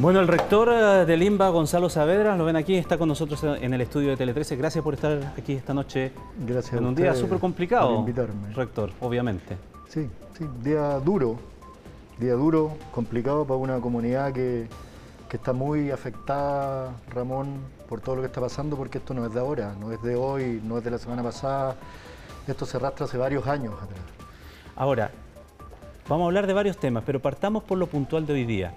Bueno, 0.00 0.20
el 0.20 0.28
rector 0.28 0.68
eh, 0.68 1.04
del 1.06 1.24
IMBA, 1.24 1.48
Gonzalo 1.48 1.88
Saavedra, 1.88 2.36
lo 2.36 2.44
ven 2.44 2.54
aquí, 2.54 2.76
está 2.76 2.96
con 2.98 3.08
nosotros 3.08 3.42
en 3.42 3.74
el 3.74 3.80
estudio 3.80 4.10
de 4.10 4.16
Tele 4.16 4.32
13. 4.32 4.54
Gracias 4.54 4.84
por 4.84 4.94
estar 4.94 5.34
aquí 5.36 5.54
esta 5.54 5.74
noche. 5.74 6.12
Gracias 6.46 6.74
en 6.74 6.86
un 6.86 6.94
día 6.94 7.16
súper 7.16 7.40
complicado. 7.40 7.88
Por 7.88 7.98
invitarme. 7.98 8.54
Rector, 8.54 8.92
obviamente. 9.00 9.56
Sí, 9.88 10.08
sí, 10.38 10.46
día 10.62 11.00
duro. 11.00 11.36
Día 12.16 12.34
duro, 12.34 12.76
complicado 12.92 13.44
para 13.44 13.58
una 13.58 13.80
comunidad 13.80 14.32
que, 14.32 14.68
que 15.28 15.36
está 15.36 15.52
muy 15.52 15.90
afectada, 15.90 16.92
Ramón, 17.10 17.58
por 17.88 18.00
todo 18.00 18.16
lo 18.16 18.22
que 18.22 18.26
está 18.28 18.40
pasando, 18.40 18.76
porque 18.76 18.98
esto 18.98 19.14
no 19.14 19.26
es 19.26 19.34
de 19.34 19.40
ahora, 19.40 19.74
no 19.80 19.90
es 19.90 20.00
de 20.00 20.14
hoy, 20.14 20.62
no 20.64 20.78
es 20.78 20.84
de 20.84 20.92
la 20.92 20.98
semana 20.98 21.24
pasada. 21.24 21.74
Esto 22.46 22.66
se 22.66 22.76
arrastra 22.76 23.06
hace 23.06 23.18
varios 23.18 23.48
años 23.48 23.74
atrás. 23.74 23.98
Ahora, 24.76 25.10
vamos 26.08 26.22
a 26.22 26.26
hablar 26.28 26.46
de 26.46 26.52
varios 26.52 26.76
temas, 26.76 27.02
pero 27.04 27.18
partamos 27.18 27.64
por 27.64 27.78
lo 27.78 27.88
puntual 27.88 28.24
de 28.26 28.34
hoy 28.34 28.44
día. 28.44 28.74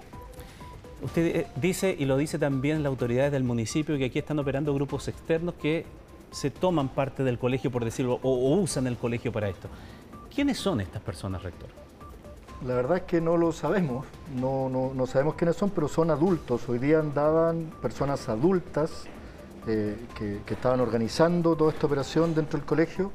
Usted 1.02 1.36
eh, 1.36 1.46
dice, 1.56 1.94
y 1.98 2.04
lo 2.04 2.16
dice 2.16 2.38
también 2.38 2.82
las 2.82 2.90
autoridades 2.90 3.32
del 3.32 3.42
municipio, 3.42 3.98
que 3.98 4.04
aquí 4.04 4.20
están 4.20 4.38
operando 4.38 4.72
grupos 4.72 5.08
externos 5.08 5.54
que 5.60 5.84
se 6.30 6.50
toman 6.50 6.88
parte 6.88 7.24
del 7.24 7.38
colegio, 7.38 7.70
por 7.70 7.84
decirlo, 7.84 8.20
o, 8.22 8.56
usan 8.56 8.86
el 8.86 8.96
colegio 8.96 9.32
para 9.32 9.48
esto. 9.48 9.68
¿Quiénes 10.32 10.58
son 10.58 10.80
estas 10.80 11.02
personas, 11.02 11.42
rector? 11.42 11.68
La 12.64 12.74
verdad 12.74 12.98
es 12.98 13.02
que 13.02 13.20
no 13.20 13.36
lo 13.36 13.50
sabemos, 13.50 14.06
no, 14.36 14.94
sabemos 15.06 15.34
quiénes 15.34 15.56
son, 15.56 15.70
pero 15.70 15.88
son 15.88 16.10
adultos. 16.10 16.68
Hoy 16.68 16.78
día 16.78 17.00
andaban 17.00 17.72
personas 17.82 18.28
adultas 18.28 19.04
eh, 19.66 19.96
que, 20.16 20.40
estaban 20.46 20.80
organizando 20.80 21.56
toda 21.56 21.72
esta 21.72 21.86
operación 21.88 22.32
dentro 22.34 22.60
del 22.60 22.66
colegio, 22.66 23.10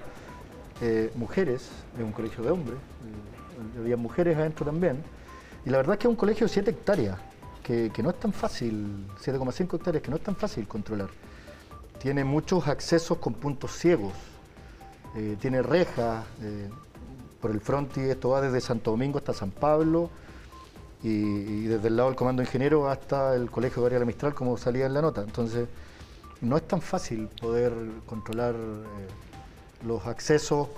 eh, 0.82 1.12
mujeres, 1.16 1.70
es 1.98 2.04
un 2.04 2.12
colegio 2.12 2.44
de 2.44 2.52
hombres, 2.52 2.78
había 3.80 3.96
mujeres 3.96 4.38
adentro 4.38 4.66
también, 4.66 5.02
y 5.66 5.70
la 5.70 5.78
verdad 5.78 5.94
es 5.94 6.00
que 6.00 6.08
es 6.08 6.12
un 6.12 6.18
colegio 6.18 6.46
de 6.46 6.54
7 6.54 6.72
hectáreas, 6.72 7.18
que, 7.68 8.02
no 8.02 8.12
es 8.12 8.20
tan 8.20 8.32
fácil, 8.32 9.06
7,5 9.22 9.76
hectáreas, 9.76 10.02
que 10.02 10.10
no 10.10 10.16
es 10.16 10.24
tan 10.24 10.38
fácil 10.38 10.66
controlar. 10.68 11.10
Tiene 12.00 12.24
muchos 12.24 12.66
accesos 12.68 13.18
con 13.18 13.34
puntos 13.34 13.74
ciegos, 13.74 14.14
eh, 15.18 15.36
tiene 15.42 15.62
rejas, 15.62 16.26
eh, 16.42 16.70
por 17.42 17.52
el 17.52 17.60
frontis 17.60 18.04
esto 18.04 18.30
va 18.30 18.42
desde 18.42 18.62
Santo 18.62 18.92
Domingo 18.92 19.18
hasta 19.18 19.34
San 19.34 19.52
Pablo 19.52 20.10
y, 21.04 21.66
desde 21.66 21.90
el 21.90 21.98
lado 21.98 22.10
del 22.10 22.16
Comando 22.16 22.42
Ingeniero 22.42 22.90
hasta 22.90 23.36
el 23.36 23.52
Colegio 23.52 23.82
Gabriela 23.84 24.06
Mistral, 24.06 24.34
como 24.34 24.58
salía 24.58 24.86
en 24.86 24.94
la 24.94 25.02
nota. 25.02 25.22
Entonces, 25.22 25.68
no 26.40 26.56
es 26.56 26.66
tan 26.68 26.82
fácil 26.82 27.28
poder 27.42 27.74
controlar 28.06 28.56
eh, 28.56 29.86
los 29.86 30.08
accesos. 30.08 30.70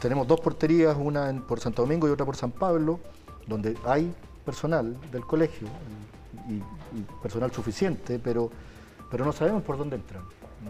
Tenemos 0.00 0.28
dos 0.28 0.40
porterías, 0.40 0.96
una 0.96 1.42
por 1.48 1.58
Santo 1.58 1.82
Domingo 1.82 2.06
y 2.06 2.12
otra 2.12 2.24
por 2.24 2.36
San 2.36 2.52
Pablo, 2.52 3.00
donde 3.48 3.76
hay 3.84 4.14
personal 4.44 4.96
del 5.10 5.26
colegio, 5.26 5.68
y, 6.48 6.62
personal 7.22 7.52
suficiente, 7.52 8.18
pero, 8.18 8.50
pero 9.10 9.24
no 9.24 9.32
sabemos 9.32 9.62
por 9.62 9.76
dónde 9.76 9.96
entran. 9.96 10.22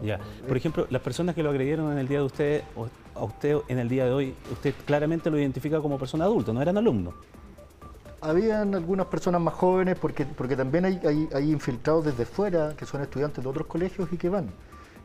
Ya. 0.03 0.21
Por 0.47 0.57
ejemplo, 0.57 0.87
las 0.91 1.01
personas 1.01 1.35
que 1.35 1.43
lo 1.43 1.51
agredieron 1.51 1.91
en 1.93 1.99
el 1.99 2.09
día 2.09 2.19
de 2.19 2.25
usted, 2.25 2.63
o 2.77 2.89
a 3.15 3.25
usted 3.25 3.57
en 3.69 3.79
el 3.79 3.89
día 3.89 4.05
de 4.05 4.13
hoy, 4.13 4.35
usted 4.53 4.75
claramente 4.85 5.31
lo 5.31 5.39
identifica 5.39 5.81
como 5.81 5.99
persona 5.99 6.25
adulta, 6.25 6.53
no 6.53 6.61
eran 6.61 6.77
alumnos. 6.77 7.15
Habían 8.21 8.75
algunas 8.75 9.07
personas 9.07 9.41
más 9.41 9.55
jóvenes 9.55 9.97
porque, 9.99 10.27
porque 10.27 10.57
también 10.57 10.85
hay, 10.85 11.29
hay, 11.33 11.51
infiltrados 11.51 12.05
desde 12.05 12.25
fuera 12.25 12.75
que 12.77 12.85
son 12.85 13.01
estudiantes 13.01 13.43
de 13.43 13.49
otros 13.49 13.67
colegios 13.67 14.09
y 14.13 14.17
que 14.17 14.29
van. 14.29 14.51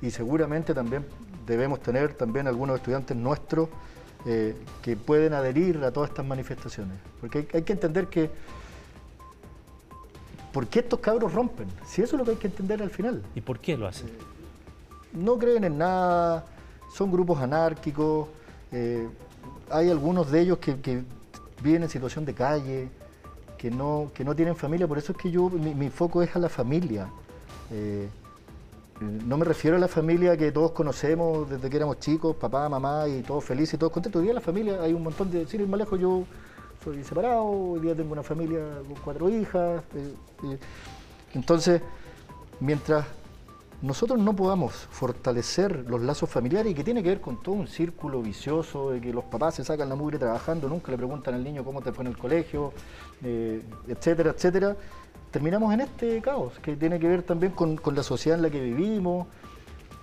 Y 0.01 0.09
seguramente 0.09 0.73
también 0.73 1.05
debemos 1.45 1.79
tener 1.79 2.15
también 2.15 2.47
algunos 2.47 2.77
estudiantes 2.77 3.15
nuestros 3.15 3.69
eh, 4.25 4.55
que 4.81 4.95
pueden 4.95 5.33
adherir 5.33 5.77
a 5.83 5.91
todas 5.91 6.09
estas 6.09 6.25
manifestaciones. 6.25 6.97
Porque 7.21 7.47
hay 7.53 7.61
que 7.61 7.73
entender 7.73 8.07
que 8.07 8.31
¿Por 10.53 10.67
qué 10.67 10.79
estos 10.79 10.99
cabros 10.99 11.33
rompen? 11.33 11.67
Si 11.85 12.01
eso 12.01 12.15
es 12.15 12.19
lo 12.19 12.25
que 12.25 12.31
hay 12.31 12.37
que 12.37 12.47
entender 12.47 12.81
al 12.81 12.91
final. 12.91 13.21
¿Y 13.35 13.41
por 13.41 13.59
qué 13.59 13.75
lo 13.75 13.87
hacen? 13.87 14.09
no 15.13 15.37
creen 15.37 15.63
en 15.63 15.77
nada, 15.77 16.45
son 16.93 17.11
grupos 17.11 17.39
anárquicos, 17.39 18.27
eh, 18.71 19.07
hay 19.69 19.89
algunos 19.89 20.31
de 20.31 20.41
ellos 20.41 20.57
que, 20.57 21.03
viven 21.61 21.83
en 21.83 21.89
situación 21.89 22.25
de 22.25 22.33
calle, 22.33 22.89
que 23.57 23.71
no, 23.71 24.11
que 24.13 24.25
no 24.25 24.35
tienen 24.35 24.55
familia, 24.55 24.85
por 24.85 24.97
eso 24.97 25.13
es 25.13 25.17
que 25.17 25.31
yo, 25.31 25.49
mi, 25.49 25.89
foco 25.89 26.21
es 26.21 26.35
a 26.35 26.39
la 26.39 26.49
familia. 26.49 27.07
Eh, 27.71 28.09
no 28.99 29.37
me 29.37 29.45
refiero 29.45 29.77
a 29.77 29.79
la 29.79 29.87
familia 29.87 30.35
que 30.35 30.51
todos 30.51 30.71
conocemos 30.71 31.49
desde 31.49 31.69
que 31.69 31.77
éramos 31.77 31.99
chicos, 31.99 32.35
papá, 32.35 32.67
mamá 32.67 33.07
y 33.07 33.21
todos 33.21 33.45
felices 33.45 33.75
y 33.75 33.77
todos 33.77 33.93
contentos. 33.93 34.19
Hoy 34.19 34.25
día 34.25 34.33
la 34.33 34.41
familia, 34.41 34.81
hay 34.81 34.91
un 34.91 35.03
montón 35.03 35.31
de, 35.31 35.47
sin 35.47 35.61
ir 35.61 35.67
más 35.67 35.79
lejos, 35.79 35.97
yo 35.97 36.25
soy 36.83 37.03
separado, 37.03 37.45
hoy 37.45 37.79
día 37.79 37.95
tengo 37.95 38.11
una 38.11 38.23
familia 38.23 38.59
con 38.85 38.95
cuatro 39.03 39.29
hijas. 39.29 39.81
Eh, 39.95 40.13
eh, 40.43 40.57
entonces, 41.33 41.81
mientras 42.59 43.05
nosotros 43.81 44.19
no 44.19 44.35
podamos 44.35 44.73
fortalecer 44.73 45.85
los 45.89 46.01
lazos 46.01 46.29
familiares 46.29 46.71
y 46.71 46.75
que 46.75 46.83
tiene 46.83 47.01
que 47.01 47.09
ver 47.09 47.21
con 47.21 47.41
todo 47.41 47.55
un 47.55 47.67
círculo 47.67 48.21
vicioso 48.21 48.91
de 48.91 48.99
que 48.99 49.13
los 49.13 49.23
papás 49.25 49.55
se 49.55 49.63
sacan 49.63 49.87
la 49.87 49.95
mugre 49.95 50.19
trabajando, 50.19 50.67
nunca 50.67 50.91
le 50.91 50.97
preguntan 50.97 51.33
al 51.35 51.43
niño 51.43 51.63
cómo 51.63 51.81
te 51.81 51.93
fue 51.93 52.03
en 52.03 52.11
el 52.11 52.17
colegio, 52.17 52.73
eh, 53.23 53.61
etcétera, 53.87 54.31
etcétera, 54.31 54.75
terminamos 55.31 55.73
en 55.73 55.81
este 55.81 56.21
caos 56.21 56.59
que 56.61 56.75
tiene 56.75 56.99
que 56.99 57.07
ver 57.07 57.23
también 57.23 57.53
con, 57.53 57.79
la 57.93 58.03
sociedad 58.03 58.37
en 58.37 58.43
la 58.43 58.49
que 58.49 58.61
vivimos, 58.61 59.27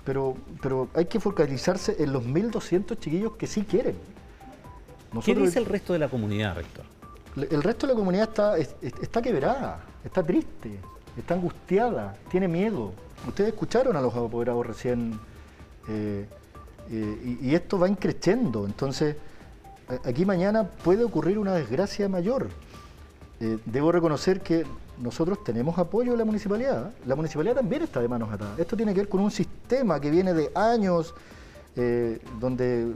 pero, 0.05 0.35
pero 0.63 0.89
hay 0.95 1.07
que 1.07 1.21
focalizarse 1.21 1.97
en 2.03 2.13
los 2.13 2.25
1.200 2.25 2.99
chiquillos 2.99 3.33
que 3.37 3.47
sí 3.47 3.65
quieren. 3.65 3.97
¿Qué 5.25 5.35
dice 5.35 5.59
el 5.59 5.67
resto 5.67 5.93
de 5.93 5.99
la 5.99 6.09
comunidad, 6.09 6.55
rector? 6.55 6.85
El 7.37 7.63
resto 7.63 7.87
de 7.87 7.93
la 7.93 7.99
comunidad 7.99 8.29
está, 8.29 8.59
está 8.59 9.23
quebrada, 9.23 9.81
está 10.05 10.23
triste, 10.23 10.79
está 11.17 11.35
angustiada, 11.35 12.17
tiene 12.31 12.49
miedo. 12.49 12.93
Ustedes 13.27 13.53
escucharon 13.53 13.97
a 13.97 14.01
los 14.01 14.15
apoderados 14.15 14.67
recién 14.67 15.19
eh, 15.89 16.27
eh, 16.91 17.39
y, 17.43 17.55
esto 17.55 17.79
va 17.79 17.89
increciendo. 17.89 18.67
Entonces, 18.67 19.17
aquí 20.05 20.25
mañana 20.25 20.65
puede 20.65 21.05
ocurrir 21.05 21.39
una 21.39 21.55
desgracia 21.55 22.09
mayor. 22.09 22.49
Eh, 23.41 23.59
debo 23.65 23.93
reconocer 23.93 24.41
que 24.41 24.65
nosotros 24.99 25.43
tenemos 25.45 25.79
apoyo 25.79 26.13
de 26.13 26.19
la 26.19 26.25
municipalidad. 26.25 26.93
La 27.07 27.15
municipalidad 27.15 27.57
también 27.57 27.83
está 27.83 28.01
de 28.01 28.09
manos 28.09 28.31
atadas. 28.33 28.59
Esto 28.59 28.77
tiene 28.77 28.93
que 28.93 29.01
ver 29.01 29.09
con 29.09 29.21
un 29.21 29.31
sistema 29.31 30.01
que 30.01 30.11
viene 30.11 30.35
de 30.35 30.51
años, 30.55 31.15
donde 32.39 32.93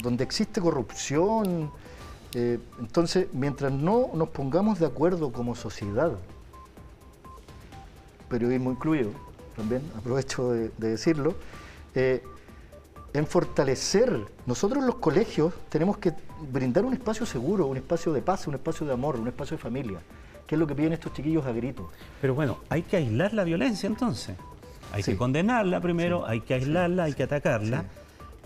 donde 0.00 0.24
existe 0.24 0.60
corrupción. 0.60 1.70
Eh, 2.34 2.58
entonces, 2.78 3.26
mientras 3.32 3.72
no 3.72 4.10
nos 4.14 4.28
pongamos 4.28 4.78
de 4.78 4.86
acuerdo 4.86 5.32
como 5.32 5.54
sociedad, 5.54 6.12
periodismo 8.28 8.70
incluido, 8.70 9.10
también 9.56 9.82
aprovecho 9.96 10.52
de, 10.52 10.70
decirlo, 10.78 11.34
eh, 11.94 12.22
en 13.12 13.26
fortalecer, 13.26 14.18
nosotros 14.46 14.82
los 14.82 14.94
colegios 14.94 15.52
tenemos 15.68 15.98
que 15.98 16.14
brindar 16.50 16.86
un 16.86 16.94
espacio 16.94 17.26
seguro, 17.26 17.66
un 17.66 17.76
espacio 17.76 18.12
de 18.12 18.22
paz, 18.22 18.46
un 18.46 18.54
espacio 18.54 18.86
de 18.86 18.94
amor, 18.94 19.16
un 19.16 19.28
espacio 19.28 19.58
de 19.58 19.62
familia, 19.62 19.98
que 20.46 20.54
es 20.54 20.58
lo 20.58 20.66
que 20.66 20.74
piden 20.74 20.94
estos 20.94 21.12
chiquillos 21.12 21.44
a 21.44 21.52
gritos. 21.52 21.86
Pero 22.22 22.34
bueno, 22.34 22.58
hay 22.70 22.82
que 22.82 22.96
aislar 22.96 23.34
la 23.34 23.44
violencia 23.44 23.86
entonces. 23.86 24.36
Hay 24.92 25.02
que 25.02 25.16
condenarla 25.16 25.80
primero, 25.80 26.26
hay 26.26 26.40
que 26.40 26.54
aislarla, 26.54 27.04
hay 27.04 27.14
que 27.14 27.22
atacarla. 27.22 27.84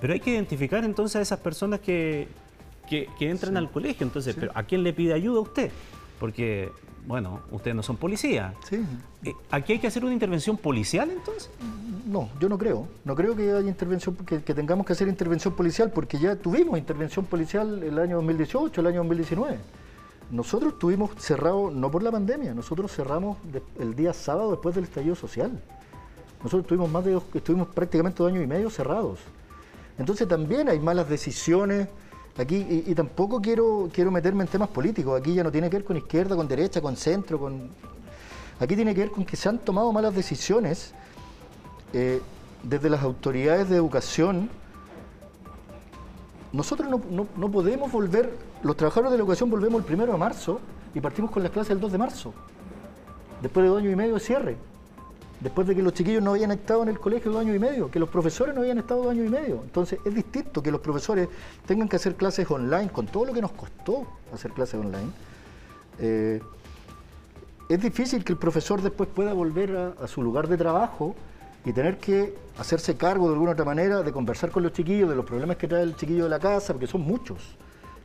Pero 0.01 0.13
hay 0.13 0.21
que 0.21 0.31
identificar 0.31 0.85
entonces 0.85 1.17
a 1.17 1.21
esas 1.21 1.41
personas 1.41 1.81
que, 1.81 2.29
entran 3.21 3.57
al 3.57 3.71
colegio. 3.71 4.07
Entonces, 4.07 4.35
pero 4.39 4.53
¿a 4.55 4.63
quién 4.63 4.83
le 4.83 4.93
pide 4.93 5.15
ayuda 5.15 5.39
a 5.39 5.43
usted? 5.43 5.71
Porque, 6.21 6.71
bueno, 7.07 7.41
ustedes 7.51 7.75
no 7.75 7.83
son 7.83 7.97
policía. 7.97 8.55
Sí. 8.69 8.85
Eh, 9.25 9.35
¿Aquí 9.51 9.75
hay 9.75 9.79
que 9.79 9.87
hacer 9.87 10.05
una 10.05 10.13
intervención 10.13 10.57
policial 10.57 11.11
entonces? 11.11 11.51
No, 12.07 12.29
yo 12.39 12.49
no 12.49 12.59
creo. 12.59 12.87
No 13.05 13.17
creo 13.17 13.35
que 13.35 13.51
haya 13.51 13.69
intervención, 13.69 14.15
que, 14.17 14.39
tengamos 14.39 14.87
que 14.87 14.93
hacer 14.93 15.09
intervención 15.09 15.55
policial, 15.55 15.91
porque 15.91 16.19
ya 16.19 16.37
tuvimos 16.37 16.79
intervención 16.79 17.25
policial 17.25 17.83
el 17.83 17.99
año 17.99 18.17
2018, 18.17 18.81
el 18.81 18.87
año 18.87 18.99
2019. 18.99 19.59
Nosotros 20.31 20.75
estuvimos 20.75 21.11
cerrados, 21.19 21.73
no 21.73 21.91
por 21.91 22.03
la 22.03 22.11
pandemia, 22.11 22.53
nosotros 22.53 22.93
cerramos 22.93 23.39
el 23.79 23.95
día 23.95 24.13
sábado 24.13 24.51
después 24.51 24.75
del 24.75 24.85
estallido 24.85 25.15
social. 25.15 25.53
Nosotros 26.39 26.63
estuvimos 26.63 26.91
más 26.91 27.05
de 27.05 27.21
estuvimos 27.35 27.69
prácticamente 27.69 28.23
dos 28.23 28.31
años 28.31 28.45
y 28.45 28.47
medio 28.47 28.71
cerrados. 28.71 29.19
Entonces 29.99 30.29
también 30.29 30.69
hay 30.69 30.79
malas 30.79 31.09
decisiones. 31.09 31.89
Aquí, 32.39 32.85
y, 32.87 32.95
tampoco 32.95 33.41
quiero, 33.41 33.89
quiero 33.91 34.11
meterme 34.11 34.45
en 34.45 34.49
temas 34.51 34.69
políticos, 34.69 35.19
aquí 35.19 35.33
ya 35.33 35.43
no 35.43 35.51
tiene 35.51 35.71
que 35.71 35.79
ver 35.79 35.85
con 35.85 35.97
izquierda, 35.97 36.37
con 36.37 36.47
derecha, 36.47 36.83
con 36.83 36.95
centro, 36.95 37.39
con... 37.39 37.71
Aquí 38.61 38.77
tiene 38.77 38.95
que 38.95 39.01
ver 39.01 39.11
con 39.11 39.25
que 39.25 39.37
se 39.37 39.49
han 39.49 39.59
tomado 39.59 39.91
malas 39.91 40.15
decisiones 40.15 40.93
eh, 41.95 42.21
desde 42.63 42.91
las 42.91 43.03
autoridades 43.03 43.71
de 43.71 43.77
educación. 43.77 44.51
Nosotros 46.53 46.91
no, 46.91 47.27
no 47.35 47.51
podemos 47.51 47.91
volver, 47.91 48.31
los 48.63 48.77
trabajadores 48.77 49.13
de 49.13 49.17
la 49.17 49.23
educación 49.23 49.49
volvemos 49.49 49.81
el 49.81 49.87
primero 49.87 50.13
de 50.13 50.19
marzo 50.19 50.61
y 50.95 51.01
partimos 51.01 51.31
con 51.31 51.43
las 51.43 51.53
clases 51.53 51.71
el 51.71 51.81
2 51.81 51.93
de 51.93 51.99
marzo, 51.99 52.35
después 53.41 53.65
de 53.65 53.69
dos 53.71 53.79
años 53.79 53.95
y 53.95 53.97
medio 53.97 54.15
de 54.15 54.21
cierre 54.21 54.57
después 55.41 55.67
de 55.67 55.75
que 55.75 55.83
los 55.83 55.93
chiquillos 55.93 56.23
no 56.23 56.31
habían 56.31 56.51
estado 56.51 56.83
en 56.83 56.89
el 56.89 56.99
colegio 56.99 57.31
dos 57.31 57.41
años 57.41 57.57
y 57.57 57.59
medio, 57.59 57.91
que 57.91 57.99
los 57.99 58.09
profesores 58.09 58.55
no 58.55 58.63
habían 58.63 58.79
estado 58.79 59.03
dos 59.03 59.13
años 59.13 59.27
y 59.27 59.31
medio. 59.31 59.61
Entonces 59.65 59.99
es 60.05 60.15
distinto 60.15 60.63
que 60.63 60.71
los 60.71 60.81
profesores 60.81 61.29
tengan 61.67 61.89
que 61.89 61.97
hacer 61.97 62.15
clases 62.15 62.51
online, 62.51 62.89
con 62.91 63.07
todo 63.07 63.27
lo 63.27 63.33
que 63.33 63.41
nos 63.41 63.53
costó 63.53 64.07
hacer 64.33 64.53
clases 64.53 64.81
online. 64.81 65.11
Eh, 65.99 66.41
es 67.69 67.81
difícil 67.81 68.25
que 68.25 68.33
el 68.33 68.39
profesor 68.39 68.81
después 68.81 69.09
pueda 69.09 69.33
volver 69.33 69.95
a, 70.01 70.07
su 70.07 70.23
lugar 70.23 70.49
de 70.49 70.57
trabajo 70.57 71.17
y 71.65 71.73
tener 71.73 71.99
que 71.99 72.35
hacerse 72.59 72.97
cargo 72.97 73.27
de 73.27 73.35
alguna 73.35 73.53
otra 73.53 73.65
manera 73.65 74.03
de 74.03 74.13
conversar 74.13 74.51
con 74.51 74.63
los 74.63 74.73
chiquillos, 74.73 75.11
de 75.11 75.17
los 75.17 75.25
problemas 75.25 75.57
que 75.57 75.67
trae 75.67 75.83
el 75.83 75.97
chiquillo 75.97 76.25
de 76.25 76.31
la 76.31 76.39
casa, 76.39 76.73
porque 76.73 76.87
son 76.87 77.01
muchos, 77.01 77.57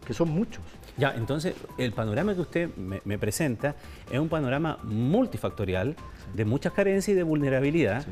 que 0.06 0.13
son 0.13 0.30
muchos. 0.30 0.63
Ya, 0.98 1.13
entonces 1.15 1.56
el 1.77 1.94
panorama 1.94 2.36
que 2.36 2.42
usted 2.42 2.75
me, 2.75 3.18
presenta 3.18 3.75
es 4.12 4.19
un 4.19 4.30
panorama 4.30 4.77
multifactorial 4.83 5.95
de 6.33 6.45
muchas 6.45 6.74
carencias 6.74 7.09
y 7.09 7.13
de 7.13 7.24
vulnerabilidad, 7.24 8.06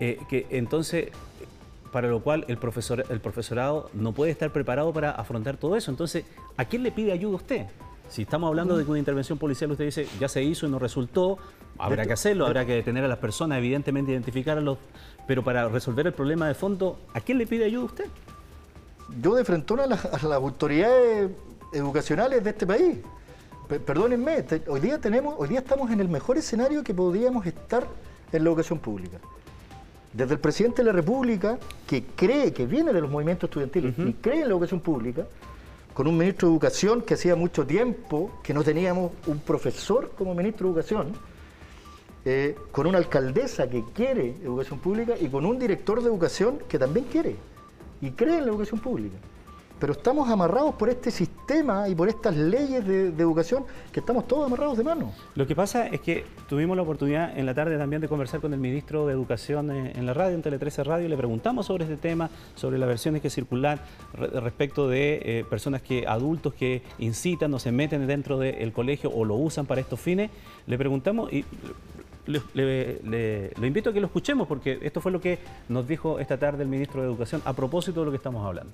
eh, 0.00 0.18
que 0.28 0.46
entonces 0.50 1.10
para 1.92 2.08
lo 2.08 2.20
cual 2.20 2.44
el, 2.48 2.58
profesor, 2.58 3.04
el 3.08 3.20
profesorado 3.20 3.88
no 3.94 4.12
puede 4.12 4.30
estar 4.30 4.52
preparado 4.52 4.92
para 4.92 5.12
afrontar 5.12 5.56
todo 5.56 5.76
eso. 5.76 5.90
Entonces, 5.90 6.26
¿a 6.58 6.66
quién 6.66 6.82
le 6.82 6.90
pide 6.90 7.12
ayuda 7.12 7.36
usted? 7.36 7.66
Si 8.08 8.22
estamos 8.22 8.48
hablando 8.48 8.76
de 8.76 8.84
que 8.84 8.90
una 8.90 8.98
intervención 8.98 9.38
policial, 9.38 9.70
usted 9.70 9.86
dice, 9.86 10.06
ya 10.20 10.28
se 10.28 10.42
hizo 10.42 10.66
y 10.66 10.70
no 10.70 10.78
resultó, 10.78 11.38
habrá 11.78 12.04
que 12.04 12.12
hacerlo, 12.12 12.46
habrá 12.46 12.66
que 12.66 12.74
detener 12.74 13.04
a 13.04 13.08
las 13.08 13.18
personas, 13.18 13.58
evidentemente 13.58 14.12
identificarlos, 14.12 14.78
pero 15.26 15.42
para 15.42 15.68
resolver 15.68 16.06
el 16.06 16.12
problema 16.12 16.46
de 16.46 16.54
fondo, 16.54 16.98
¿a 17.14 17.20
quién 17.20 17.38
le 17.38 17.46
pide 17.46 17.64
ayuda 17.64 17.84
usted? 17.84 18.04
Yo 19.22 19.34
de 19.34 19.44
frente 19.44 19.74
a 19.74 19.86
las, 19.86 20.24
autoridades 20.24 21.30
educacionales 21.72 22.42
de 22.42 22.50
este 22.50 22.66
país. 22.66 22.98
perdónenme, 23.84 24.44
hoy 24.66 24.80
día 24.80 25.00
tenemos, 25.00 25.34
hoy 25.38 25.48
día 25.48 25.60
estamos 25.60 25.90
en 25.90 26.00
el 26.00 26.08
mejor 26.08 26.38
escenario 26.38 26.82
que 26.82 26.92
podríamos 26.92 27.46
estar 27.46 27.86
en 28.32 28.44
la 28.44 28.50
educación 28.50 28.78
pública. 28.78 29.18
Desde 30.12 30.34
el 30.34 30.40
presidente 30.40 30.82
de 30.82 30.86
la 30.86 30.92
República, 30.92 31.58
que 31.86 32.04
cree, 32.16 32.52
que 32.52 32.66
viene 32.66 32.92
de 32.92 33.00
los 33.00 33.10
movimientos 33.10 33.48
estudiantiles 33.48 33.94
y 33.98 34.14
cree 34.14 34.42
en 34.42 34.48
la 34.48 34.54
educación 34.54 34.80
pública, 34.80 35.26
con 35.94 36.06
un 36.06 36.16
ministro 36.18 36.48
de 36.48 36.54
Educación 36.54 37.02
que 37.02 37.14
hacía 37.14 37.36
mucho 37.36 37.66
tiempo 37.66 38.30
que 38.42 38.52
no 38.52 38.62
teníamos 38.62 39.12
un 39.26 39.38
profesor 39.38 40.10
como 40.16 40.34
ministro 40.34 40.66
de 40.66 40.72
Educación, 40.72 41.12
eh, 42.24 42.56
con 42.72 42.86
una 42.86 42.98
alcaldesa 42.98 43.70
que 43.70 43.84
quiere 43.94 44.34
educación 44.42 44.80
pública 44.80 45.14
y 45.18 45.28
con 45.28 45.46
un 45.46 45.58
director 45.58 46.02
de 46.02 46.08
educación 46.08 46.58
que 46.68 46.78
también 46.78 47.06
quiere 47.06 47.36
y 48.00 48.10
cree 48.10 48.38
en 48.38 48.44
la 48.44 48.50
educación 48.50 48.80
pública 48.80 49.16
pero 49.78 49.92
estamos 49.92 50.28
amarrados 50.28 50.74
por 50.74 50.88
este 50.88 51.10
sistema 51.10 51.88
y 51.88 51.94
por 51.94 52.08
estas 52.08 52.34
leyes 52.34 52.86
de, 52.86 53.08
educación 53.08 53.64
que 53.92 54.00
estamos 54.00 54.26
todos 54.26 54.46
amarrados 54.46 54.78
de 54.78 54.84
mano. 54.84 55.12
Lo 55.34 55.46
que 55.46 55.54
pasa 55.54 55.86
es 55.88 56.00
que 56.00 56.24
tuvimos 56.48 56.76
la 56.76 56.82
oportunidad 56.82 57.38
en 57.38 57.44
la 57.44 57.54
tarde 57.54 57.76
también 57.76 58.00
de 58.00 58.08
conversar 58.08 58.40
con 58.40 58.52
el 58.52 58.60
ministro 58.60 59.06
de 59.06 59.12
Educación 59.12 59.70
en 59.70 60.06
la 60.06 60.14
radio, 60.14 60.34
en 60.34 60.42
Tele 60.42 60.58
13 60.58 60.84
Radio, 60.84 61.06
y 61.06 61.08
le 61.08 61.16
preguntamos 61.16 61.66
sobre 61.66 61.84
este 61.84 61.96
tema, 61.96 62.30
sobre 62.54 62.78
las 62.78 62.88
versiones 62.88 63.20
que 63.20 63.30
circulan 63.30 63.80
respecto 64.14 64.88
de 64.88 65.20
eh, 65.22 65.44
personas 65.48 65.82
que, 65.82 66.06
adultos 66.06 66.54
que 66.54 66.82
incitan 66.98 67.52
o 67.52 67.58
se 67.58 67.72
meten 67.72 68.06
dentro 68.06 68.38
del 68.38 68.72
colegio 68.72 69.10
o 69.10 69.24
lo 69.24 69.34
usan 69.34 69.66
para 69.66 69.80
estos 69.80 70.00
fines. 70.00 70.30
Le 70.66 70.78
preguntamos 70.78 71.32
y 71.32 71.44
le, 72.26 73.50
lo 73.58 73.66
invito 73.66 73.90
a 73.90 73.92
que 73.92 74.00
lo 74.00 74.06
escuchemos 74.06 74.48
porque 74.48 74.78
esto 74.82 75.00
fue 75.00 75.12
lo 75.12 75.20
que 75.20 75.38
nos 75.68 75.86
dijo 75.86 76.18
esta 76.18 76.38
tarde 76.38 76.62
el 76.62 76.68
ministro 76.68 77.02
de 77.02 77.08
Educación 77.08 77.42
a 77.44 77.54
propósito 77.54 78.00
de 78.00 78.06
lo 78.06 78.12
que 78.12 78.16
estamos 78.16 78.44
hablando 78.44 78.72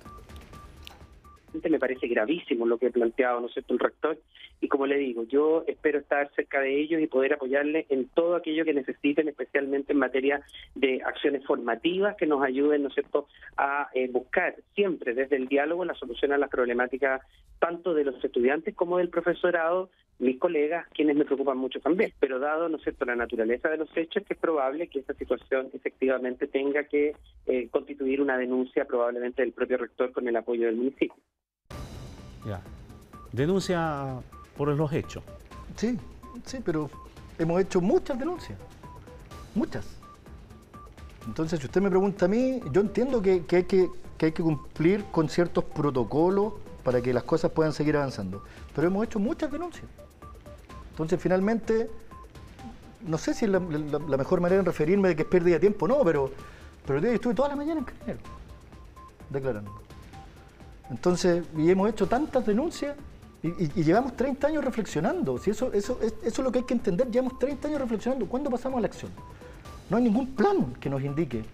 me 1.69 1.79
parece 1.79 2.09
gravísimo 2.09 2.67
lo 2.67 2.79
que 2.79 2.87
ha 2.87 2.91
planteado 2.91 3.41
¿no 3.41 3.47
es 3.47 3.53
cierto? 3.53 3.75
el 3.75 3.81
rector 3.81 4.19
y 4.63 4.69
como 4.69 4.87
le 4.87 4.97
digo, 4.97 5.25
yo 5.25 5.65
espero 5.67 5.99
estar 5.99 6.31
cerca 6.37 6.61
de 6.61 6.81
ellos 6.81 7.03
y 7.03 7.09
poder 7.09 7.33
apoyarles 7.33 7.85
en 7.91 8.07
todo 8.09 8.37
aquello 8.37 8.65
que 8.65 8.73
necesiten, 8.73 9.27
especialmente 9.27 9.93
en 9.93 9.99
materia 9.99 10.41
de 10.77 11.03
acciones 11.05 11.45
formativas 11.45 12.17
que 12.17 12.27
nos 12.27 12.45
ayuden 12.45 12.83
¿no 12.85 12.89
es 12.89 12.95
cierto? 12.95 13.27
a 13.57 13.89
eh, 13.93 14.09
buscar 14.09 14.55
siempre 14.77 15.15
desde 15.15 15.35
el 15.35 15.49
diálogo 15.49 15.85
la 15.85 15.97
solución 15.97 16.31
a 16.31 16.39
las 16.39 16.49
problemáticas 16.49 17.23
tanto 17.59 17.93
de 17.93 18.05
los 18.05 18.25
estudiantes 18.25 18.73
como 18.77 18.99
del 18.99 19.09
profesorado, 19.09 19.91
mis 20.19 20.39
colegas, 20.39 20.87
quienes 20.95 21.17
me 21.17 21.25
preocupan 21.25 21.59
mucho 21.59 21.81
también. 21.81 22.13
Pero 22.21 22.39
dado 22.39 22.69
¿no 22.69 22.77
es 22.77 22.83
cierto? 22.83 23.05
la 23.05 23.17
naturaleza 23.17 23.69
de 23.69 23.79
los 23.79 23.97
hechos, 23.97 24.23
que 24.25 24.35
es 24.35 24.41
probable 24.41 24.89
que 24.89 25.01
esta 25.01 25.15
situación 25.15 25.69
efectivamente 25.73 26.47
tenga 26.47 26.85
que 26.85 27.17
eh, 27.47 27.69
constituir 27.71 28.21
una 28.21 28.37
denuncia 28.37 28.85
probablemente 28.85 29.43
del 29.43 29.53
propio 29.53 29.79
rector 29.79 30.13
con 30.13 30.29
el 30.29 30.37
apoyo 30.37 30.67
del 30.67 30.77
municipio. 30.77 31.15
Ya. 32.47 32.61
Denuncia 33.33 34.21
por 34.57 34.69
los 34.69 34.93
hechos. 34.93 35.25
Sí, 35.77 35.99
sí, 36.45 36.59
pero 36.65 36.91
hemos 37.39 37.61
hecho 37.61 37.81
muchas 37.81 38.19
denuncias. 38.19 38.59
Muchas. 39.55 39.99
Entonces, 41.27 41.61
si 41.61 41.67
usted 41.67 41.81
me 41.81 41.91
pregunta 41.91 42.27
a 42.27 42.29
mí, 42.29 42.61
yo 42.73 42.81
entiendo 42.81 43.23
que, 43.23 43.45
hay, 43.49 43.65
que, 43.65 43.89
hay 44.21 44.33
que 44.33 44.43
cumplir 44.43 45.05
con 45.11 45.29
ciertos 45.29 45.65
protocolos 45.65 46.55
para 46.83 47.01
que 47.01 47.13
las 47.13 47.23
cosas 47.23 47.53
puedan 47.53 47.73
seguir 47.73 47.97
avanzando. 47.97 48.43
Pero 48.75 48.89
hemos 48.89 49.05
hecho 49.05 49.19
muchas 49.19 49.51
denuncias. 49.51 49.87
Entonces, 50.93 51.21
finalmente, 51.21 51.91
no 53.07 53.19
sé 53.19 53.35
si 53.35 53.47
es 53.47 53.51
la, 53.51 53.61
mejor 53.61 54.41
manera 54.41 54.63
de 54.63 54.67
referirme 54.67 55.09
de 55.09 55.17
que 55.17 55.23
es 55.23 55.29
pérdida 55.29 55.55
de 55.55 55.61
tiempo, 55.61 55.89
no, 55.89 56.05
pero, 56.05 56.31
pero 56.87 57.01
yo 57.01 57.09
estuve 57.09 57.35
toda 57.35 57.49
la 57.49 57.57
mañana 57.57 57.81
en 57.81 57.85
Carnero 57.87 58.19
declarando. 59.31 59.73
Entonces, 60.91 61.45
y 61.57 61.71
hemos 61.71 61.89
hecho 61.89 62.07
tantas 62.07 62.45
denuncias 62.45 62.95
y, 63.43 63.83
llevamos 63.83 64.17
30 64.17 64.47
años 64.47 64.65
reflexionando. 64.65 65.39
Si 65.39 65.51
eso, 65.51 65.73
eso, 65.73 65.99
eso 66.03 66.17
es 66.23 66.39
lo 66.39 66.53
que 66.53 66.59
hay 66.59 66.65
que 66.65 66.75
entender, 66.75 67.11
llevamos 67.11 67.39
30 67.39 67.69
años 67.69 67.81
reflexionando. 67.81 68.27
¿Cuándo 68.27 68.51
pasamos 68.51 68.79
a 68.79 68.83
la 68.83 68.87
acción? 68.87 69.11
No 69.89 69.97
hay 69.97 70.05
ningún 70.05 70.29
plan 70.35 70.75
que 70.79 70.91
nos 70.91 71.03
indique 71.03 71.45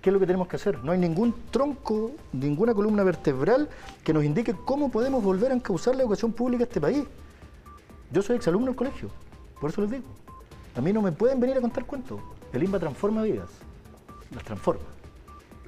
qué 0.00 0.10
es 0.10 0.12
lo 0.12 0.18
que 0.18 0.26
tenemos 0.26 0.48
que 0.48 0.56
hacer. 0.56 0.82
No 0.82 0.92
hay 0.92 0.98
ningún 0.98 1.34
tronco, 1.50 2.12
ninguna 2.32 2.74
columna 2.74 3.04
vertebral 3.04 3.68
que 4.02 4.12
nos 4.12 4.24
indique 4.24 4.54
cómo 4.64 4.90
podemos 4.90 5.22
volver 5.22 5.52
a 5.52 5.54
encauzar 5.54 5.94
la 5.94 6.02
educación 6.02 6.32
pública 6.32 6.64
a 6.64 6.66
este 6.66 6.80
país. 6.80 7.04
Yo 8.12 8.20
soy 8.20 8.36
exalumno 8.36 8.66
del 8.66 8.76
colegio, 8.76 9.08
por 9.58 9.70
eso 9.70 9.80
les 9.80 9.90
digo. 9.90 10.04
A 10.76 10.80
mí 10.82 10.92
no 10.92 11.00
me 11.00 11.12
pueden 11.12 11.40
venir 11.40 11.56
a 11.56 11.60
contar 11.62 11.86
cuentos. 11.86 12.20
El 12.52 12.62
INBA 12.62 12.78
transforma 12.78 13.22
vidas, 13.22 13.48
las 14.34 14.44
transforma. 14.44 14.84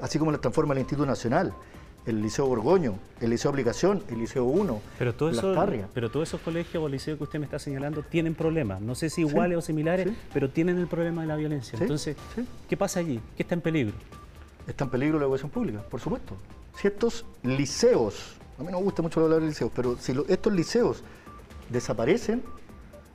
Así 0.00 0.18
como 0.18 0.30
las 0.30 0.42
transforma 0.42 0.74
el 0.74 0.80
Instituto 0.80 1.06
Nacional, 1.06 1.54
el 2.04 2.20
Liceo 2.20 2.46
Borgoño, 2.46 2.98
el 3.22 3.30
Liceo 3.30 3.50
Aplicación, 3.50 4.02
el 4.10 4.18
Liceo 4.18 4.44
1, 4.44 4.80
pero 4.98 5.14
todo 5.14 5.30
eso, 5.30 5.54
Pero 5.94 6.10
todos 6.10 6.28
esos 6.28 6.40
colegios 6.42 6.84
o 6.84 6.88
liceos 6.88 7.16
que 7.16 7.24
usted 7.24 7.38
me 7.38 7.46
está 7.46 7.58
señalando 7.58 8.02
tienen 8.02 8.34
problemas, 8.34 8.82
no 8.82 8.94
sé 8.94 9.08
si 9.08 9.22
iguales 9.22 9.56
o 9.56 9.62
similares, 9.62 10.12
pero 10.34 10.50
tienen 10.50 10.78
el 10.78 10.86
problema 10.86 11.22
de 11.22 11.28
la 11.28 11.36
violencia. 11.36 11.78
Entonces, 11.80 12.14
¿qué 12.68 12.76
pasa 12.76 13.00
allí? 13.00 13.20
¿Qué 13.36 13.42
está 13.42 13.54
en 13.54 13.62
peligro? 13.62 13.94
Está 14.66 14.84
en 14.84 14.90
peligro 14.90 15.18
la 15.18 15.24
educación 15.24 15.50
pública, 15.50 15.80
por 15.80 16.00
supuesto. 16.00 16.36
Si 16.76 16.88
estos 16.88 17.24
liceos, 17.42 18.36
a 18.58 18.62
mí 18.62 18.70
no 18.70 18.78
me 18.78 18.84
gusta 18.84 19.00
mucho 19.00 19.22
hablar 19.22 19.40
de 19.40 19.46
liceos, 19.46 19.70
pero 19.74 19.96
si 19.96 20.12
estos 20.28 20.52
liceos 20.52 21.02
desaparecen, 21.74 22.42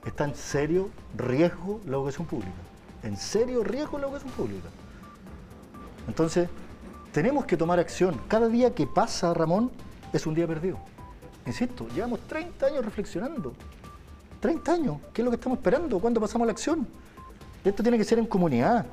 está 0.04 0.24
en 0.24 0.34
serio 0.36 0.90
riesgo 1.16 1.80
la 1.86 1.92
educación 1.96 2.26
pública. 2.26 2.52
En 3.02 3.16
serio 3.16 3.64
riesgo 3.64 3.98
la 3.98 4.06
educación 4.06 4.30
pública. 4.32 4.68
Entonces, 6.06 6.48
tenemos 7.12 7.44
que 7.46 7.56
tomar 7.56 7.78
acción. 7.78 8.20
Cada 8.28 8.48
día 8.48 8.74
que 8.74 8.86
pasa, 8.86 9.34
Ramón, 9.34 9.70
es 10.12 10.26
un 10.26 10.34
día 10.34 10.46
perdido. 10.46 10.78
Insisto, 11.46 11.88
llevamos 11.94 12.20
30 12.28 12.66
años 12.66 12.84
reflexionando. 12.84 13.52
30 14.40 14.72
años. 14.72 14.96
¿Qué 15.12 15.22
es 15.22 15.24
lo 15.24 15.30
que 15.30 15.36
estamos 15.36 15.58
esperando? 15.58 15.98
¿Cuándo 15.98 16.20
pasamos 16.20 16.44
a 16.44 16.46
la 16.46 16.52
acción? 16.52 16.86
Esto 17.64 17.82
tiene 17.82 17.98
que 17.98 18.04
ser 18.04 18.18
en 18.18 18.26
comunidad. 18.26 18.86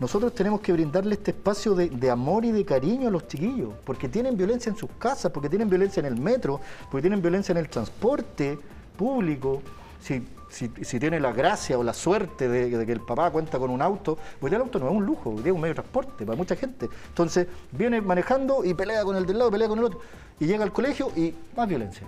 Nosotros 0.00 0.32
tenemos 0.32 0.60
que 0.60 0.72
brindarle 0.72 1.14
este 1.14 1.32
espacio 1.32 1.74
de, 1.74 1.88
de, 1.88 2.10
amor 2.10 2.44
y 2.44 2.52
de 2.52 2.64
cariño 2.64 3.08
a 3.08 3.10
los 3.10 3.26
chiquillos, 3.26 3.74
porque 3.84 4.08
tienen 4.08 4.36
violencia 4.36 4.70
en 4.70 4.76
sus 4.76 4.90
casas, 4.98 5.32
porque 5.32 5.48
tienen 5.48 5.68
violencia 5.68 5.98
en 6.00 6.06
el 6.06 6.20
metro, 6.20 6.60
porque 6.88 7.02
tienen 7.02 7.20
violencia 7.20 7.52
en 7.52 7.58
el 7.58 7.68
transporte 7.68 8.58
público. 8.98 9.62
Si 10.00 10.22
si, 10.48 10.98
tiene 10.98 11.20
la 11.20 11.32
gracia 11.32 11.78
o 11.78 11.82
la 11.82 11.92
suerte 11.92 12.48
de, 12.48 12.86
que 12.86 12.92
el 12.92 13.00
papá 13.00 13.30
cuenta 13.30 13.58
con 13.58 13.70
un 13.70 13.82
auto, 13.82 14.18
día 14.40 14.56
el 14.56 14.62
auto 14.62 14.78
no 14.78 14.88
es 14.88 14.92
un 14.92 15.04
lujo, 15.04 15.36
es 15.38 15.52
un 15.52 15.60
medio 15.60 15.74
de 15.74 15.74
transporte 15.74 16.24
para 16.24 16.36
mucha 16.36 16.56
gente. 16.56 16.88
Entonces 17.08 17.46
viene 17.72 18.00
manejando 18.00 18.64
y 18.64 18.74
pelea 18.74 19.04
con 19.04 19.16
el 19.16 19.26
del 19.26 19.38
lado, 19.38 19.50
pelea 19.50 19.68
con 19.68 19.78
el 19.78 19.84
otro, 19.84 20.00
y 20.40 20.46
llega 20.46 20.64
al 20.64 20.72
colegio 20.72 21.10
y 21.16 21.34
más 21.56 21.68
violencia. 21.68 22.06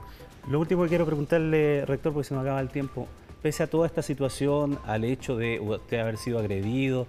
Lo 0.48 0.58
último 0.58 0.82
que 0.84 0.88
quiero 0.88 1.06
preguntarle, 1.06 1.84
rector, 1.84 2.12
porque 2.12 2.28
se 2.28 2.34
nos 2.34 2.42
acaba 2.42 2.60
el 2.60 2.70
tiempo, 2.70 3.06
pese 3.42 3.62
a 3.62 3.66
toda 3.66 3.86
esta 3.86 4.02
situación, 4.02 4.78
al 4.86 5.04
hecho 5.04 5.36
de 5.36 5.60
usted 5.60 6.00
haber 6.00 6.16
sido 6.16 6.38
agredido, 6.38 7.06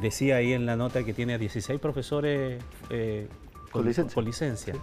decía 0.00 0.36
ahí 0.36 0.52
en 0.52 0.66
la 0.66 0.76
nota 0.76 1.04
que 1.04 1.12
tiene 1.12 1.38
16 1.38 1.78
profesores 1.78 2.62
eh, 2.88 3.28
con, 3.70 3.84
licencia. 4.24 4.74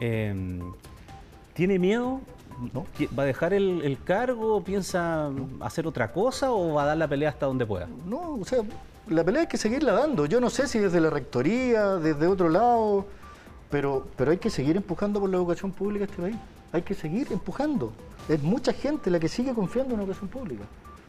Em, 0.00 0.60
¿Tiene 1.54 1.78
miedo 1.78 2.20
¿Va 3.18 3.22
a 3.24 3.26
dejar 3.26 3.52
el, 3.52 3.98
cargo? 4.04 4.62
¿Piensa 4.62 5.30
hacer 5.60 5.86
otra 5.86 6.12
cosa 6.12 6.52
o 6.52 6.74
va 6.74 6.84
a 6.84 6.86
dar 6.86 6.96
la 6.96 7.08
pelea 7.08 7.30
hasta 7.30 7.46
donde 7.46 7.66
pueda? 7.66 7.88
No, 8.06 8.34
o 8.34 8.44
sea, 8.44 8.60
la 9.08 9.24
pelea 9.24 9.42
hay 9.42 9.48
que 9.48 9.56
seguirla 9.56 9.92
dando. 9.92 10.26
Yo 10.26 10.40
no 10.40 10.50
sé 10.50 10.68
si 10.68 10.78
desde 10.78 11.00
la 11.00 11.10
rectoría, 11.10 11.96
desde 11.96 12.26
otro 12.26 12.48
lado, 12.48 13.06
pero, 13.70 14.06
pero 14.16 14.30
hay 14.30 14.38
que 14.38 14.50
seguir 14.50 14.76
empujando 14.76 15.20
por 15.20 15.30
la 15.30 15.36
educación 15.36 15.72
pública 15.72 16.04
este 16.04 16.22
país. 16.22 16.36
Hay 16.72 16.82
que 16.82 16.94
seguir 16.94 17.28
empujando. 17.32 17.92
Es 18.28 18.42
mucha 18.42 18.72
gente 18.72 19.10
la 19.10 19.18
que 19.18 19.28
sigue 19.28 19.52
confiando 19.52 19.94
en 19.94 19.98
la 19.98 20.04
educación 20.04 20.28
pública. 20.28 20.64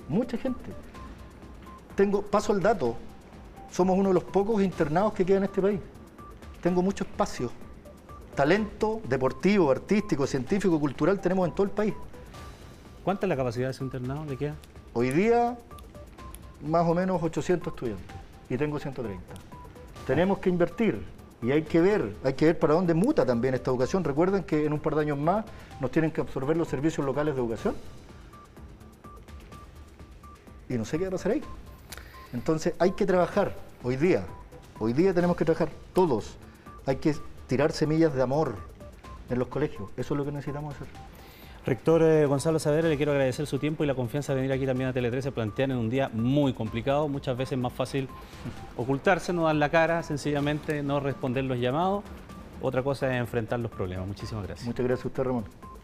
Mucha 0.09 0.37
gente. 0.37 0.71
Tengo, 1.95 2.21
paso 2.21 2.53
al 2.53 2.61
dato, 2.61 2.95
somos 3.71 3.97
uno 3.97 4.09
de 4.09 4.15
los 4.15 4.23
pocos 4.23 4.61
internados 4.61 5.13
que 5.13 5.25
quedan 5.25 5.43
en 5.43 5.49
este 5.49 5.61
país. 5.61 5.79
Tengo 6.61 6.81
mucho 6.81 7.03
espacio 7.03 7.51
talento 8.36 9.01
deportivo, 9.08 9.72
artístico, 9.72 10.27
científico, 10.27 10.80
cultural 10.80 11.20
tenemos 11.20 11.48
en 11.48 11.56
todo 11.56 11.63
el 11.63 11.72
país. 11.72 11.94
¿Cuánta 13.04 13.25
es 13.25 13.30
la 13.30 13.36
capacidad 13.36 13.68
de 13.68 13.72
ese 13.72 13.84
internado? 13.84 14.25
¿De 14.25 14.38
qué? 14.38 14.54
Hoy 14.94 15.10
día, 15.10 15.58
más 16.68 16.88
o 16.88 16.94
menos 16.94 17.22
800 17.22 17.74
estudiantes 17.74 18.15
y 18.50 18.58
tengo 18.58 18.80
130. 18.80 19.22
Tenemos 20.06 20.39
que 20.39 20.50
invertir 20.50 21.01
y 21.42 21.51
hay 21.51 21.63
que 21.63 21.82
ver, 21.82 22.13
hay 22.24 22.34
que 22.34 22.46
ver 22.46 22.60
para 22.60 22.74
dónde 22.74 22.94
muta 22.94 23.25
también 23.25 23.54
esta 23.54 23.72
educación. 23.72 24.04
Recuerden 24.04 24.44
que 24.44 24.65
en 24.65 24.74
un 24.74 24.80
par 24.80 24.96
de 24.96 25.01
años 25.01 25.18
más 25.18 25.46
nos 25.80 25.92
tienen 25.92 26.12
que 26.12 26.22
absorber 26.22 26.58
los 26.58 26.68
servicios 26.68 27.06
locales 27.06 27.36
de 27.36 27.42
educación. 27.42 27.75
Y 30.70 30.74
no 30.74 30.86
sé 30.86 30.98
qué 30.98 31.06
va 31.06 31.10
a 31.10 31.12
pasar 31.12 31.34
ahí. 31.34 31.44
Entonces 32.34 32.74
hay 32.80 32.92
que 32.92 33.06
trabajar 33.06 33.56
hoy 33.84 33.96
día. 33.96 34.25
Hoy 34.80 34.94
día 34.94 35.13
tenemos 35.13 35.38
que 35.38 35.46
trabajar 35.46 35.70
todos. 35.94 36.36
Hay 36.86 36.98
que 36.98 37.15
tirar 37.47 37.71
semillas 37.71 38.13
de 38.13 38.21
amor 38.21 38.55
en 39.29 39.39
los 39.39 39.47
colegios. 39.47 39.89
Eso 39.97 40.13
es 40.13 40.17
lo 40.17 40.25
que 40.25 40.31
necesitamos 40.31 40.75
hacer. 40.75 40.87
Rector 41.65 42.03
eh, 42.03 42.25
Gonzalo 42.27 42.59
Saavedra, 42.59 42.89
le 42.89 42.95
quiero 42.95 43.11
agradecer 43.11 43.47
su 43.47 43.57
tiempo 43.57 43.83
y 43.83 43.87
la 43.87 43.95
confianza 43.95 44.33
de 44.33 44.41
venir 44.41 44.53
aquí 44.53 44.67
también 44.67 44.89
a 44.89 44.93
Tele 44.93 45.09
13 45.09 45.31
plantear 45.31 45.71
en 45.71 45.77
un 45.77 45.89
día 45.89 46.09
muy 46.13 46.53
complicado, 46.53 47.07
muchas 47.07 47.35
veces 47.35 47.57
más 47.57 47.73
fácil 47.73 48.07
ocultarse, 48.77 49.33
no 49.33 49.45
dar 49.45 49.55
la 49.55 49.69
cara, 49.69 50.03
sencillamente 50.03 50.83
no 50.83 50.99
responder 50.99 51.43
los 51.43 51.57
llamados. 51.57 52.03
Otra 52.61 52.83
cosa 52.83 53.11
es 53.13 53.19
enfrentar 53.19 53.59
los 53.59 53.71
problemas. 53.71 54.07
Muchísimas 54.07 54.45
gracias. 54.45 54.67
Muchas 54.67 54.85
gracias 54.85 55.05
a 55.05 55.07
usted, 55.07 55.23
Ramón. 55.23 55.65